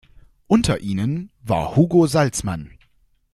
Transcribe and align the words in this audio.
Unter 0.47 0.79
ihnen 0.79 1.29
war 1.43 1.75
Hugo 1.75 2.07
Salzmann. 2.07 2.71